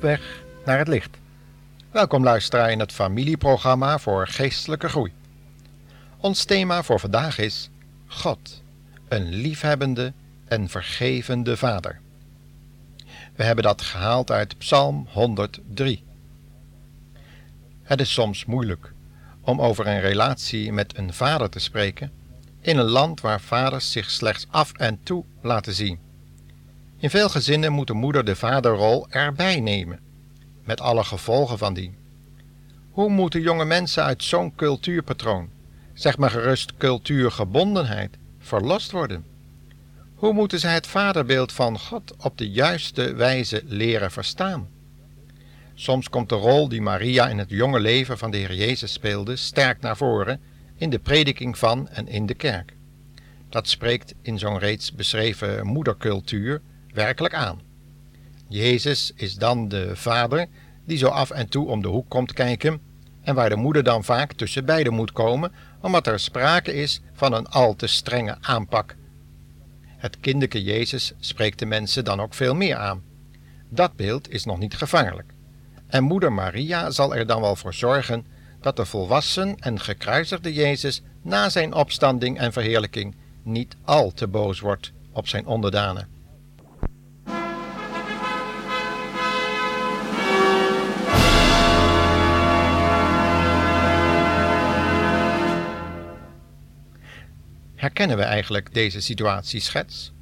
[0.00, 1.16] Weg naar het licht.
[1.90, 5.12] Welkom luisteraar in het familieprogramma voor geestelijke groei.
[6.16, 7.70] Ons thema voor vandaag is
[8.06, 8.62] God,
[9.08, 10.12] een liefhebbende
[10.44, 12.00] en vergevende Vader.
[13.34, 16.04] We hebben dat gehaald uit Psalm 103.
[17.82, 18.92] Het is soms moeilijk
[19.40, 22.12] om over een relatie met een vader te spreken
[22.60, 26.07] in een land waar vaders zich slechts af en toe laten zien.
[27.00, 30.00] In veel gezinnen moet de moeder de vaderrol erbij nemen,
[30.64, 31.96] met alle gevolgen van die.
[32.90, 35.50] Hoe moeten jonge mensen uit zo'n cultuurpatroon,
[35.92, 39.24] zeg maar gerust cultuurgebondenheid, verlost worden?
[40.14, 44.68] Hoe moeten zij het vaderbeeld van God op de juiste wijze leren verstaan?
[45.74, 49.36] Soms komt de rol die Maria in het jonge leven van de Heer Jezus speelde
[49.36, 50.40] sterk naar voren
[50.76, 52.76] in de prediking van en in de kerk.
[53.48, 56.60] Dat spreekt in zo'n reeds beschreven moedercultuur
[56.98, 57.60] werkelijk aan.
[58.48, 60.46] Jezus is dan de vader
[60.84, 62.80] die zo af en toe om de hoek komt kijken
[63.22, 67.32] en waar de moeder dan vaak tussen beiden moet komen, omdat er sprake is van
[67.32, 68.96] een al te strenge aanpak.
[69.96, 73.02] Het kinderke Jezus spreekt de mensen dan ook veel meer aan.
[73.68, 75.32] Dat beeld is nog niet gevaarlijk.
[75.86, 78.26] En moeder Maria zal er dan wel voor zorgen
[78.60, 84.60] dat de volwassen en gekruisigde Jezus na zijn opstanding en verheerlijking niet al te boos
[84.60, 86.17] wordt op zijn onderdanen.
[97.78, 100.12] Herkennen we eigenlijk deze situatieschets?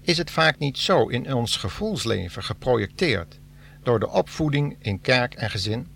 [0.00, 3.38] Is het vaak niet zo in ons gevoelsleven geprojecteerd
[3.82, 5.86] door de opvoeding in kerk en gezin?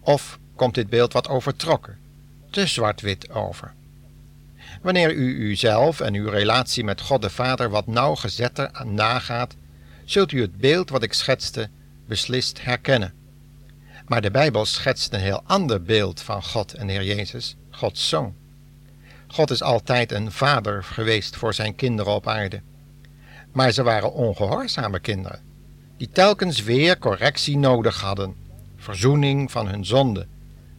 [0.00, 1.98] Of komt dit beeld wat overtrokken,
[2.50, 3.74] te zwart-wit over?
[4.82, 9.56] Wanneer u uzelf en uw relatie met God de Vader wat nauwgezetter nagaat,
[10.04, 11.70] zult u het beeld wat ik schetste
[12.06, 13.14] beslist herkennen.
[14.06, 18.41] Maar de Bijbel schetst een heel ander beeld van God en Heer Jezus, Gods Zoon.
[19.32, 22.60] God is altijd een vader geweest voor zijn kinderen op aarde.
[23.52, 25.40] Maar ze waren ongehoorzame kinderen,
[25.96, 28.34] die telkens weer correctie nodig hadden,
[28.76, 30.26] verzoening van hun zonde,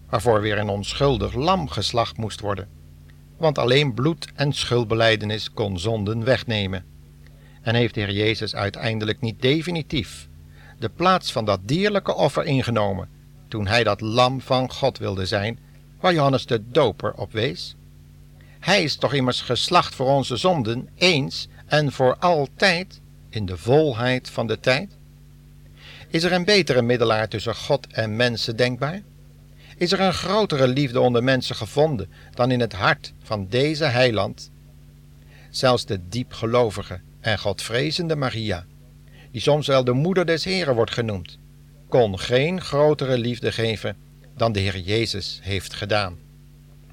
[0.10, 2.68] waarvoor weer een onschuldig lam geslacht moest worden.
[3.38, 6.86] Want alleen bloed en schuldbeleidenis kon zonden wegnemen.
[7.62, 10.28] En heeft de Heer Jezus uiteindelijk niet definitief
[10.80, 13.10] de plaats van dat dierlijke offer ingenomen,
[13.48, 15.60] toen hij dat lam van God wilde zijn,
[16.00, 17.76] waar Johannes de Doper op wees?
[18.64, 24.30] Hij is toch immers geslacht voor onze zonden, eens en voor altijd, in de volheid
[24.30, 24.98] van de tijd?
[26.08, 29.02] Is er een betere middelaar tussen God en mensen denkbaar?
[29.78, 34.52] Is er een grotere liefde onder mensen gevonden dan in het hart van deze heiland?
[35.50, 38.66] Zelfs de diepgelovige en godvrezende Maria,
[39.32, 41.38] die soms wel de moeder des Heren wordt genoemd,
[41.88, 43.98] kon geen grotere liefde geven
[44.36, 46.18] dan de Heer Jezus heeft gedaan.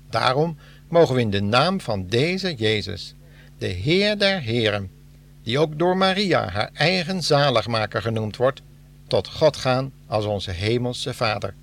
[0.08, 0.56] Daarom
[0.90, 3.14] mogen we in de naam van deze Jezus,
[3.58, 4.90] de Heer der Heren,
[5.42, 8.62] die ook door Maria haar eigen zaligmaker genoemd wordt,
[9.06, 11.54] tot God gaan als onze hemelse Vader.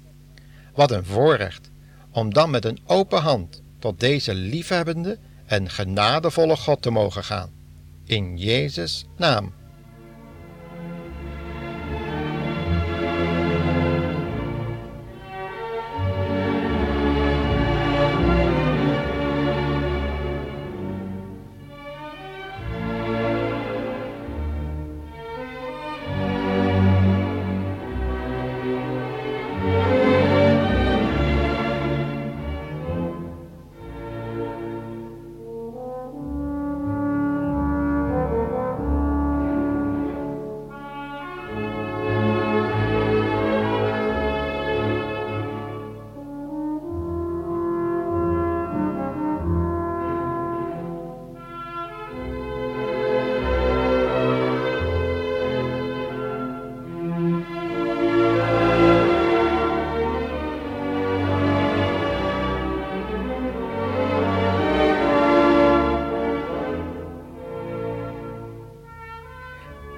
[0.74, 1.70] Wat een voorrecht
[2.12, 7.50] om dan met een open hand tot deze liefhebbende en genadevolle God te mogen gaan.
[8.06, 9.54] In Jezus' naam.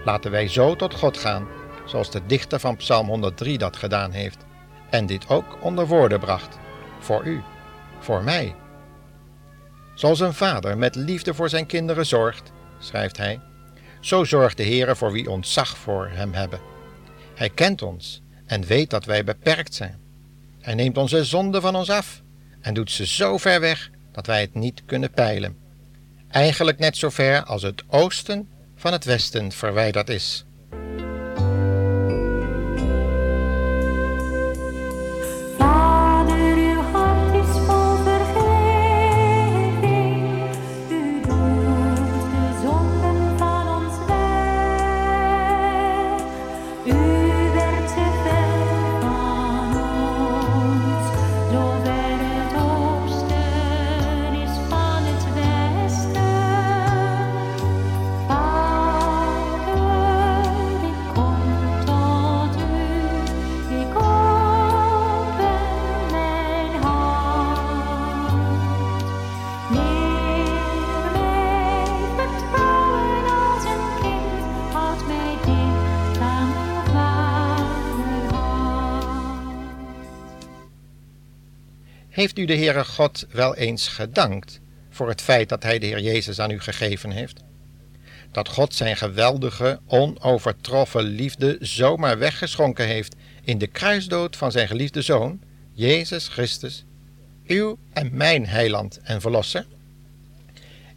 [0.10, 1.48] Laten wij zo tot God gaan,
[1.86, 4.38] zoals de dichter van Psalm 103 dat gedaan heeft,
[4.90, 6.58] en dit ook onder woorden bracht,
[7.00, 7.42] voor u,
[8.00, 8.56] voor mij.
[9.96, 13.40] Zoals een vader met liefde voor zijn kinderen zorgt, schrijft hij,
[14.00, 16.60] zo zorgt de Heere voor wie ontzag voor hem hebben.
[17.36, 20.00] Hij kent ons en weet dat wij beperkt zijn.
[20.60, 22.22] Hij neemt onze zonden van ons af
[22.62, 25.58] en doet ze zo ver weg dat wij het niet kunnen peilen.
[26.30, 28.48] Eigenlijk net zo ver als het oosten
[28.80, 30.46] van het westen verwijderd is.
[82.20, 86.02] Heeft u de Heere God wel eens gedankt voor het feit dat Hij de Heer
[86.02, 87.44] Jezus aan u gegeven heeft?
[88.32, 95.02] Dat God zijn geweldige, onovertroffen liefde zomaar weggeschonken heeft in de kruisdood van zijn geliefde
[95.02, 95.42] Zoon,
[95.74, 96.86] Jezus Christus,
[97.48, 99.66] uw en mijn heiland en verlosser?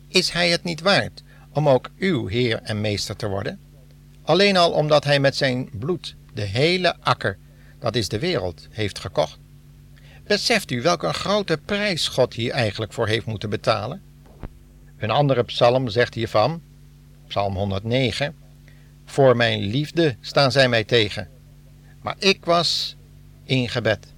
[0.09, 1.23] Is Hij het niet waard
[1.53, 3.61] om ook uw Heer en Meester te worden?
[4.23, 7.39] Alleen al omdat Hij met zijn bloed de hele akker,
[7.79, 9.42] dat is de wereld, heeft gekocht.
[10.25, 14.03] Beseft u welke grote prijs God hier eigenlijk voor heeft moeten betalen?
[14.97, 16.63] Een andere psalm zegt hiervan,
[17.29, 18.35] psalm 109,
[19.05, 21.29] Voor mijn liefde staan zij mij tegen,
[22.03, 22.97] maar ik was
[23.45, 24.13] in gebed.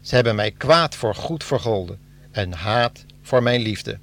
[0.00, 1.98] Ze hebben mij kwaad voor goed vergolden
[2.30, 3.98] en haat voor mijn liefde.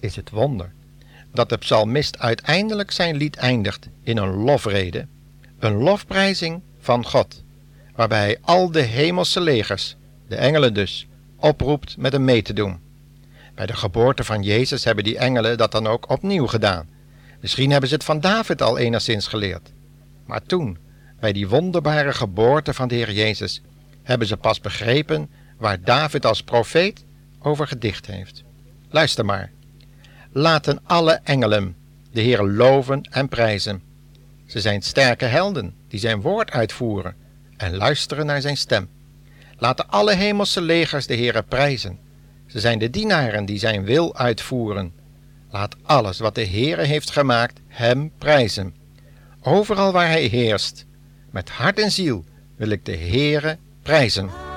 [0.00, 0.72] Is het wonder
[1.32, 5.06] dat de psalmist uiteindelijk zijn lied eindigt in een lofrede,
[5.58, 7.42] een lofprijzing van God,
[7.94, 9.96] waarbij hij al de hemelse legers,
[10.28, 12.78] de engelen dus, oproept met hem mee te doen.
[13.54, 16.88] Bij de geboorte van Jezus hebben die engelen dat dan ook opnieuw gedaan.
[17.40, 19.72] Misschien hebben ze het van David al enigszins geleerd.
[20.26, 20.78] Maar toen,
[21.20, 23.62] bij die wonderbare geboorte van de Heer Jezus,
[24.02, 27.04] hebben ze pas begrepen waar David als profeet
[27.38, 28.42] over gedicht heeft.
[28.90, 29.50] Luister maar
[30.32, 31.76] laten alle engelen
[32.10, 33.82] de Heer loven en prijzen.
[34.46, 37.14] Ze zijn sterke helden die zijn woord uitvoeren
[37.56, 38.88] en luisteren naar zijn stem.
[39.58, 41.98] Laten alle hemelse legers de Heere prijzen.
[42.46, 44.92] Ze zijn de dienaren die zijn wil uitvoeren.
[45.50, 48.74] Laat alles wat de Heere heeft gemaakt hem prijzen.
[49.42, 50.86] Overal waar hij heerst,
[51.30, 52.24] met hart en ziel
[52.56, 54.47] wil ik de Heere prijzen.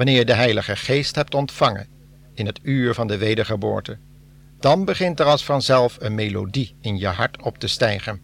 [0.00, 1.86] Wanneer je de Heilige Geest hebt ontvangen
[2.34, 3.98] in het uur van de wedergeboorte,
[4.60, 8.20] dan begint er als vanzelf een melodie in je hart op te stijgen,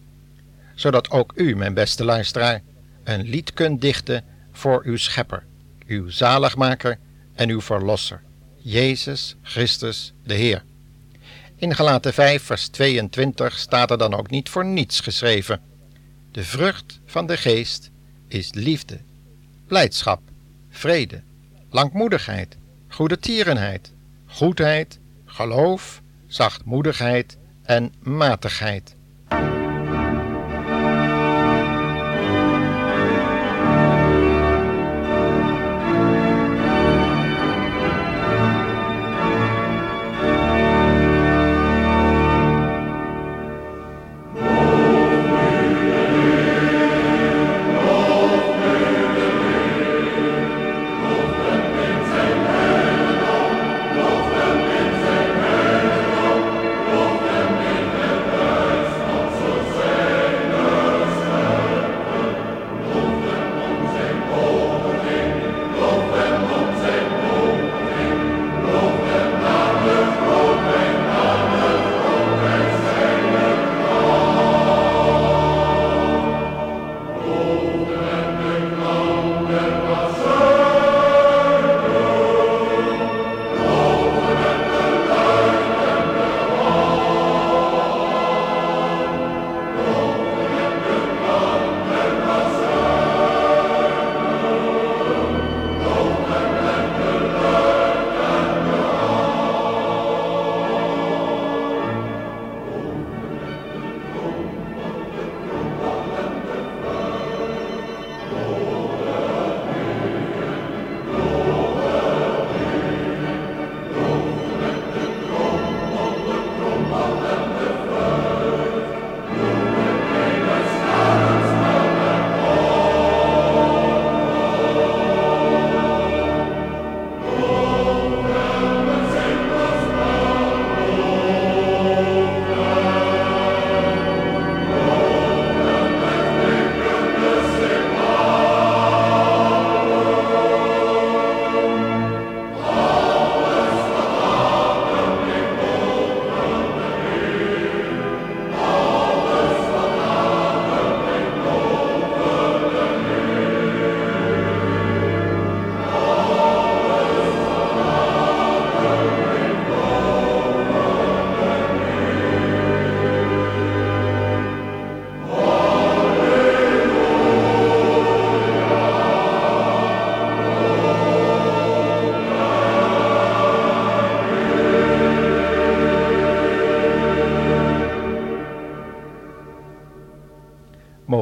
[0.75, 2.61] zodat ook u, mijn beste luisteraar,
[3.03, 5.43] een lied kunt dichten voor uw Schepper,
[5.87, 6.99] uw zaligmaker
[7.33, 8.21] en uw Verlosser,
[8.55, 10.63] Jezus Christus de Heer.
[11.55, 15.61] In Galaten 5, vers 22 staat er dan ook niet voor niets geschreven.
[16.31, 17.91] De vrucht van de geest
[18.27, 18.99] is liefde,
[19.67, 20.21] blijdschap,
[20.69, 21.25] vrede,
[21.77, 22.57] langmoedigheid,
[22.87, 23.93] goede tierenheid,
[24.25, 28.95] goedheid, geloof, zachtmoedigheid en matigheid.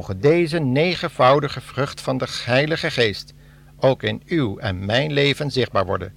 [0.08, 3.34] Mogen deze negenvoudige vrucht van de Heilige Geest
[3.80, 6.14] ook in uw en mijn leven zichtbaar worden.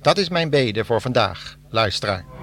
[0.00, 2.33] Dat is mijn bede voor vandaag, luisteraar.